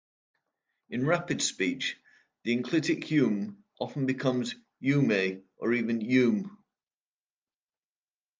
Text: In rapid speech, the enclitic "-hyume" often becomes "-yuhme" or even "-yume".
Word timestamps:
In 0.89 1.05
rapid 1.05 1.43
speech, 1.43 1.95
the 2.43 2.53
enclitic 2.57 3.01
"-hyume" 3.03 3.57
often 3.79 4.07
becomes 4.07 4.55
"-yuhme" 4.81 5.43
or 5.57 5.73
even 5.73 5.99
"-yume". 5.99 6.49